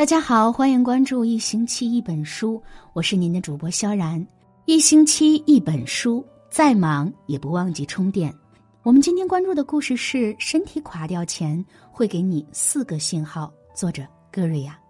[0.00, 2.58] 大家好，欢迎关注一星期一本书，
[2.94, 4.26] 我是您的主播萧然。
[4.64, 8.34] 一星期一本书，再忙也不忘记充电。
[8.82, 13.52] 我们今天关注的故事是：身体垮掉前会给你四个信号。
[13.74, 14.02] 作者
[14.32, 14.80] 戈瑞亚。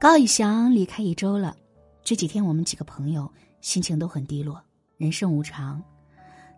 [0.00, 1.54] 高以翔离开一周了，
[2.02, 4.58] 这几天我们几个朋友心情都很低落。
[4.96, 5.82] 人生无常，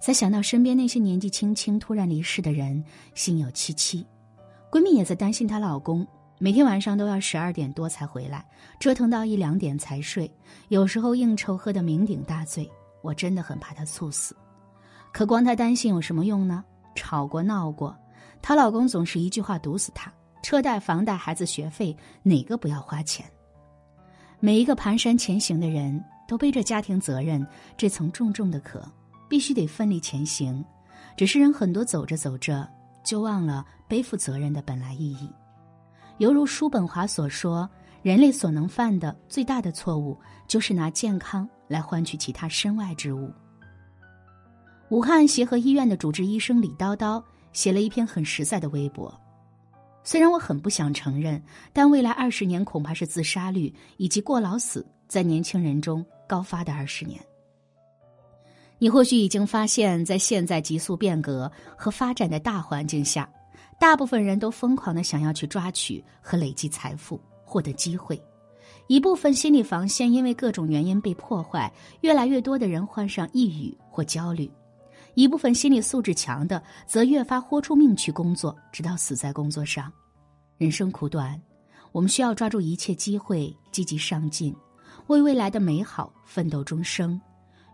[0.01, 2.80] 在想到身边那些年纪轻轻突然离世的人，
[3.16, 4.06] 心有戚戚。
[4.70, 6.06] 闺蜜也在担心她老公。
[6.42, 8.45] 每天晚上都要十二点多才回来，
[8.80, 10.28] 折腾到一两点才睡。
[10.70, 12.68] 有时候应酬喝得酩酊大醉，
[13.01, 14.34] 我真的很怕她猝死。
[15.12, 16.65] 可光她担心有什么用呢？
[16.96, 17.96] 吵过闹过，
[18.42, 23.24] 她老公总是一句话堵死她：车贷、房贷、孩子学费，哪个不要花钱？
[24.40, 27.46] 每一个蹒跚前行的人都背着家庭责任
[27.77, 28.82] 这层重重的壳，
[29.29, 30.65] 必须得奋力前行。
[31.16, 32.68] 只是人很多走着走着
[33.04, 35.30] 就忘了背负责任的本来意义。
[36.23, 37.68] 犹如叔本华所说，
[38.01, 43.29] 人类所能犯的最大的错误，就是拿健康来换取其他身外之物。
[44.90, 47.20] 武汉协和医院的主治医生李叨叨
[47.52, 49.12] 写了一篇很实在的微博，
[50.04, 51.42] 虽然我很不想承认，
[51.73, 57.20] 但未来二十年恐怕是自杀率以及过劳死在年轻人中高发的二十年。
[58.79, 63.29] 你或许已经发现，在现在急速变革和发展的大环境下。
[63.83, 68.22] 大部分人都疯狂的想要去抓取和累积财富，获得机会。
[68.87, 71.71] 一部分心理防线因为各种原因被破坏，
[72.03, 74.49] 越来越多的人患上抑郁或焦虑。
[75.15, 79.93] 一部分心理素质强的，则越发豁出命去工作，直到死在工作上。
[80.59, 81.37] 人生苦短，
[81.91, 84.55] 我们需要抓住一切机会，积极上进，
[85.09, 87.21] 为未来的美好奋斗终生。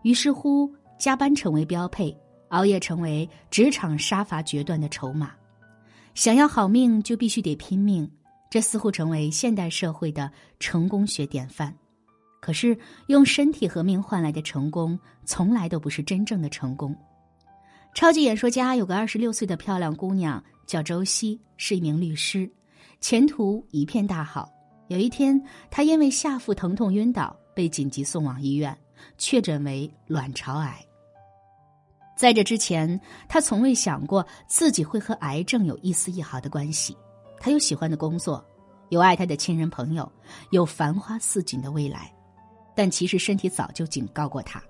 [0.01, 2.11] 于是乎，加班成为标配，
[2.47, 5.33] 熬夜成为职场杀伐决断的筹码。
[6.19, 8.05] 想要好命，就必须得拼命，
[8.49, 11.73] 这似乎成为现代社会的成功学典范。
[12.41, 16.93] 可是，用身体和命换来的成功，从来都不是真正的成功。
[17.93, 22.51] 超级演说家有个二十六岁的漂亮姑娘，叫周西，是一名律师，
[22.99, 24.51] 前途一片大好。
[24.89, 25.41] 有一天，
[25.71, 28.77] 她因为下腹疼痛晕倒，被紧急送往医院，
[29.17, 30.85] 确诊为卵巢癌。
[32.19, 32.99] 在这之前，
[33.29, 36.93] 他从未想过自己会和癌症有一丝一毫的关系。
[37.39, 38.45] 他有喜欢的工作，
[38.89, 40.11] 有爱他的亲人朋友，
[40.51, 42.13] 有繁花似锦的未来。
[42.75, 44.61] 但其实身体早就警告过他。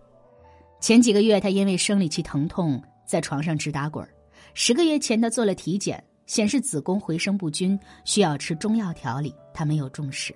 [0.80, 4.08] 前几个月，他因为生理期疼痛在床上直打滚
[4.54, 9.34] 十个月前，他做了体检，显示子宫回声不均，需要吃中药调理。
[9.56, 10.36] 他没有重视。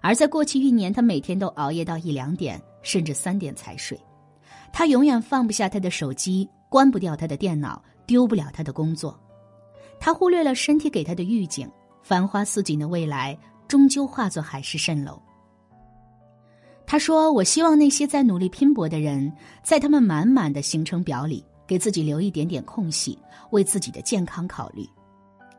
[0.00, 4.00] 而在过去一年，他每天都熬夜到一两点，甚至三点才睡。
[4.78, 9.18] 他永远放不下他的手机，关不掉他的电脑，丢不了他的工作。
[9.98, 11.66] 他忽略了身体给他的预警，
[12.02, 13.34] 繁花似锦的未来
[13.66, 15.18] 终究化作海市蜃楼。
[16.84, 19.32] 他说：“我希望那些在努力拼搏的人，
[19.62, 23.18] 在他们满满的行程表里，给自己留一点点空隙，
[23.52, 24.86] 为自己的健康考虑。”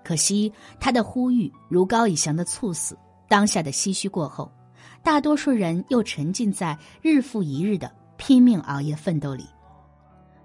[0.05, 2.95] 可惜，他的呼吁如高以翔的猝死，
[3.27, 4.51] 当下的唏嘘过后，
[5.01, 7.91] 大多数人又沉浸在日复一日的。
[8.17, 9.45] 拼命熬夜奋斗里，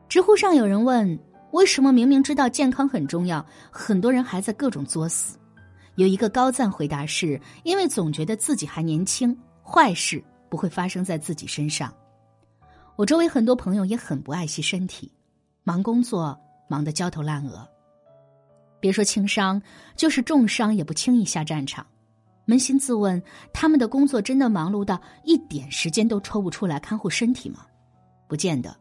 [0.08, 1.18] 知乎上有人问：
[1.50, 5.38] 为什么明明知道健康很重要，很多人还在各种作死？
[5.96, 11.92] 有一个高赞回答是：因为总觉得自己还年轻，坏事不会发生在自己身上。
[12.96, 15.10] 我周围很多朋友也很不爱惜身体，
[15.64, 17.66] 忙工作忙得焦头烂额，
[18.80, 19.60] 别说轻伤，
[19.96, 21.86] 就是重伤也不轻易下战场。
[22.52, 23.20] 扪心自问，
[23.50, 27.60] 他们的工作真的忙碌到一点时间都抽不出来看护身体吗？
[28.28, 28.76] 不见得。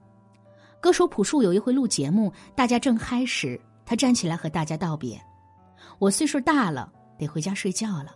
[0.82, 5.18] 歌手朴树有一回录节目，大家正嗨时，他站起来和大家道别
[6.00, 8.14] ：“我岁数大了，得回家睡觉了。”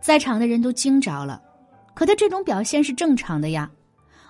[0.00, 1.42] 在场的人都惊着了。
[1.92, 3.70] 可他这种表现是正常的呀。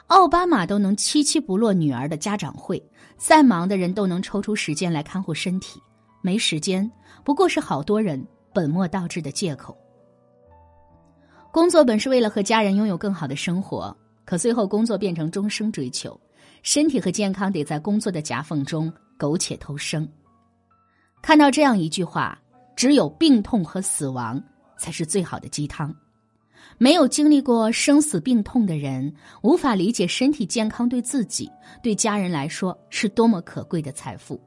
[0.08, 2.84] 奥巴马都能七七不落女儿的家长会，
[3.16, 5.80] 再忙的人都能抽出时间来看护身体，
[6.22, 6.90] 没时间
[7.22, 8.20] 不过是好多人
[8.52, 9.78] 本末倒置的借口。
[11.52, 13.94] 工作本是为了和家人拥有更好的生活，
[14.24, 16.18] 可最后工作变成终生追求，
[16.62, 20.08] 身体和健康得在工作的夹缝中苟且偷生。
[21.20, 22.40] 看到这样一句话
[22.76, 24.40] ：“只有病痛和死亡
[24.78, 25.94] 才是最好的鸡汤。”
[26.78, 29.12] 没有经历过生死病痛的人，
[29.42, 31.50] 无法理解身体健康对自己、
[31.82, 34.40] 对家人来说是多么可贵的财富。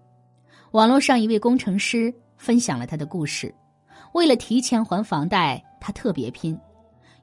[0.71, 3.53] 网络上一位工程师分享了他的故事：
[4.13, 6.57] 为了提前还房贷，他特别拼。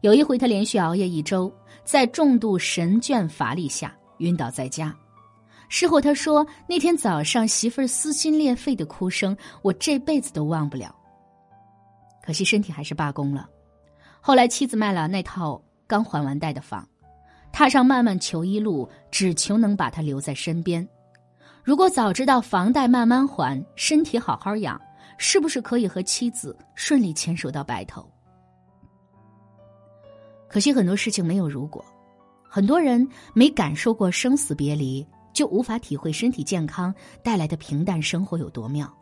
[0.02, 1.52] 有一回，他连续熬夜一周，
[1.84, 4.94] 在重度神倦乏力下晕倒在家。
[5.68, 10.94] 事后他说：“那天早上媳妇儿撕心裂肺的哭声，我这辈子都忘不了。”
[12.24, 13.48] 可惜身体还是罢工了。
[14.20, 16.88] 后来妻子卖了那套刚还完贷的房，
[17.52, 20.86] 踏上漫漫求医路，只求能把他留在身边。
[21.62, 24.80] 如果早知道房贷慢慢还，身体好好养，
[25.18, 28.10] 是不是可以和妻子顺利牵手到白头？
[30.50, 31.84] 可惜很多事情没有如果，
[32.42, 36.92] 很多人没感受过生死别离，就无法体会身体健康
[37.22, 38.92] 带来的平淡生活有多妙。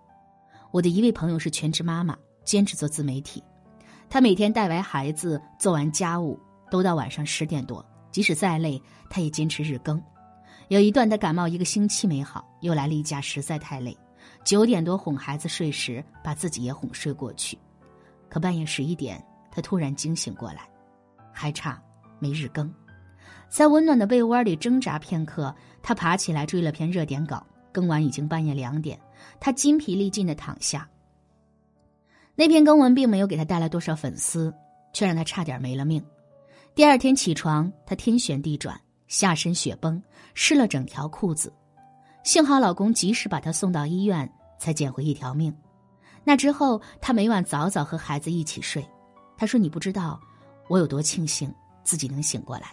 [0.71, 2.15] 我的一位朋友是全职妈妈，
[2.45, 3.43] 兼职做自媒体，
[4.11, 6.39] 她每天带完孩子，做完家务，
[6.71, 8.79] 都到晚上十点多，即使再累，
[9.09, 9.99] 她也坚持日更。
[10.69, 13.97] 有一段，他感冒一个星期没好，又来了一假，实在太累。
[14.45, 17.57] 九点多哄孩子睡时，把自己也哄睡过去。
[18.29, 20.69] 可半夜十一点，他突然惊醒过来，
[21.39, 21.81] 还差
[22.19, 22.69] 没日更。
[23.49, 28.99] 在温暖的被窝里挣扎片刻，他爬起来追了篇热点稿，更完已经半夜两点。
[29.39, 30.89] 他筋疲力尽的躺下。
[32.35, 34.53] 那篇更文并没有给他带来多少粉丝，
[34.93, 36.05] 却让他差点没了命。
[36.75, 38.79] 第二天起床，他天旋地转。
[39.07, 40.03] 下身雪崩，
[40.35, 41.51] 湿了整条裤子，
[42.25, 45.51] 幸好老公及时把她送到医院，才捡回一条命。
[46.25, 48.87] 那之后，她每晚早早和孩子一起睡。
[49.35, 50.21] 她说：“你不知道
[50.69, 52.69] 我有多庆幸自己能醒过来。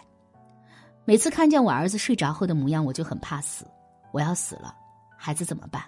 [1.04, 3.66] 每次看见我儿子睡着后的模样，我就很怕死。
[4.12, 4.74] 我要死了，
[5.16, 5.82] 孩子怎么办？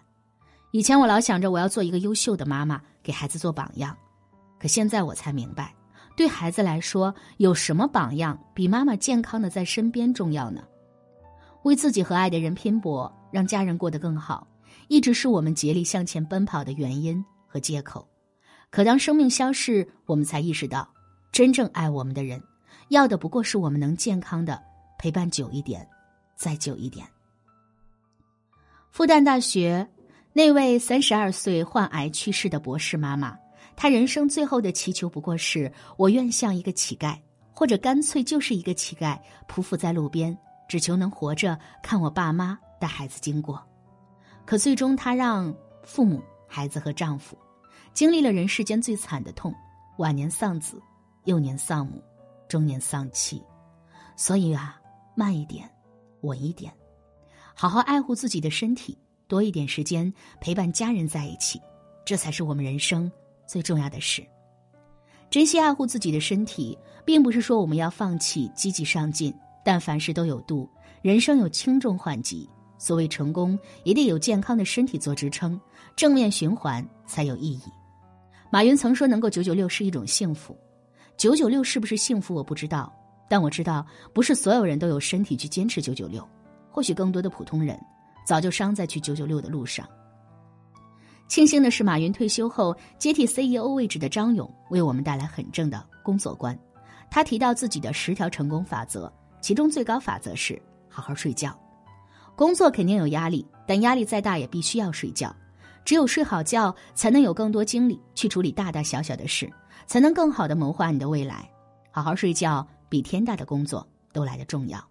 [0.70, 3.96] 以前我老想着我要做一个优秀的妈妈，给孩子做榜样，
[4.58, 5.74] 可现在我才明白。”
[6.16, 10.62] 对孩子来说，有什么榜样比妈妈健康的在身边重要呢？
[11.62, 14.44] 为自己和爱的人拼搏，让家人过得更好，
[14.88, 18.04] 一直是我们竭力向前奔跑的原因和借口。
[18.68, 20.88] 可当生命消逝，我们才意识到，
[21.38, 22.42] 真正爱我们的人，
[22.88, 24.60] 要的不过是我们能健康的
[24.98, 25.88] 陪伴久一点，
[26.34, 27.06] 再久一点。
[28.90, 29.88] 复旦大学
[30.32, 33.38] 那位三十二岁患癌去世的博士妈妈。
[33.76, 37.16] 她人生最后的祈求不过是我愿像一个乞丐，
[37.52, 40.36] 或者干脆就是一个乞丐，匍匐在路边，
[40.68, 43.64] 只求能活着看我爸妈带孩子经过。
[44.44, 47.38] 可最终，她让父母、孩子和丈夫
[47.94, 49.54] 经历了人世间最惨的痛：
[49.98, 50.82] 晚年丧子，
[51.28, 52.02] 幼年丧母，
[52.48, 53.42] 中年丧妻。
[54.16, 54.80] 所以啊，
[55.14, 55.70] 慢一点，
[56.22, 56.72] 稳一点，
[57.54, 58.96] 好好爱护自己的身体，
[59.26, 60.10] 多一点时间
[60.40, 61.60] 陪伴家人在一起，
[62.02, 63.12] 这才是我们人生。
[63.46, 64.26] 最重要的事，
[65.28, 69.34] 珍惜爱护自己的身体，并不是说我们要放弃积极上进。
[69.62, 70.66] 但凡事都有度，
[71.02, 72.48] 人生有轻重缓急。
[72.78, 75.60] 所谓成功，也得有健康的身体做支撑，
[75.94, 77.62] 正面循环才有意义。
[78.50, 80.56] 马云曾说：“能够九九六是一种幸福。”
[81.18, 82.90] 九九六是不是幸福，我不知道。
[83.28, 83.84] 但我知道，
[84.14, 86.26] 不是所有人都有身体去坚持九九六。
[86.70, 87.76] 或许更多的普通人，
[88.24, 89.86] 早就伤在去九九六的路上。
[91.26, 96.56] 庆幸的是，马云退休后接替 CEO 位置的张勇为我们带来很正的工作观。
[97.10, 101.52] 他提到自己的十条成功法则，其中最高法则是好好睡觉。
[102.36, 105.34] 工作肯定有压力，但压力再大也必须要睡觉。
[105.88, 109.50] 只有睡好觉，才能有更多精力去处理大大小小的事，
[109.86, 111.50] 才能更好的谋划你的未来。
[111.90, 114.86] 好好睡觉比天大的工作都来得重要。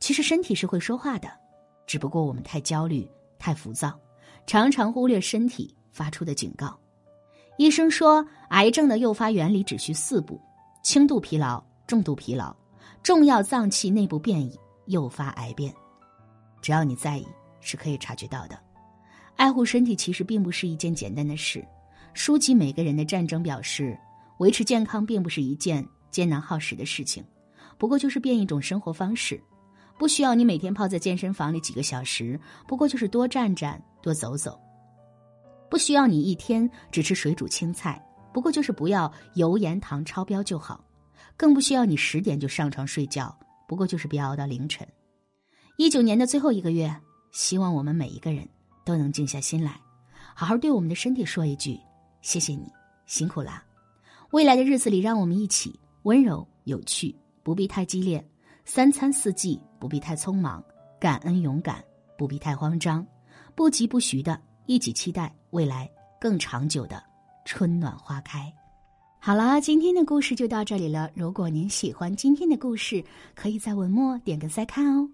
[0.00, 1.30] 其实身体是会说话的，
[1.86, 3.98] 只不过我们太焦虑、太浮躁。
[4.46, 6.78] 常常忽略身体发出的警告。
[7.56, 10.38] 医生说，癌症的诱发原理只需四步：
[10.84, 12.54] 轻度疲劳、重度疲劳、
[13.02, 15.74] 重要脏器内部变异诱发癌变。
[16.60, 17.26] 只要你在意，
[17.62, 18.58] 是可以察觉到的。
[19.36, 21.64] 爱护身体其实并不是一件简单的事。
[22.14, 23.98] 书籍《每个人的战争》表示，
[24.38, 27.24] 维持健康并不是一件艰难耗时的事情，
[27.78, 29.42] 不过就是变一种生活方式。
[29.98, 34.52] 不需要你每天泡在健身房里几个小时，不过就是多站站、多走走；
[35.70, 40.76] 不需要你一天只吃水煮青菜，不过就是不要油盐糖超标就好；
[41.36, 43.34] 更不需要你十点就上床睡觉，
[43.68, 44.86] 不过就是别熬到凌晨。
[45.78, 46.94] 一九年的最后一个月，
[47.30, 48.48] 希望我们每一个人
[48.84, 49.80] 都能静下心来，
[50.34, 51.78] 好好对我们的身体说一句
[52.20, 52.70] ：“谢谢你，
[53.06, 53.64] 辛苦啦！”
[54.32, 58.24] 未来的日子里，让我们一起温柔有趣，不必太激烈。
[58.64, 60.62] 三餐四季不必太匆忙，
[61.00, 61.84] 感恩勇敢
[62.16, 63.06] 不必太慌张，
[63.54, 67.02] 不急不徐的一起期待未来更长久的
[67.44, 68.52] 春暖花开。
[69.18, 71.10] 好了，今天的故事就到这里了。
[71.14, 75.08] 如果您喜欢今天的故事，可以在文末点个再看哦。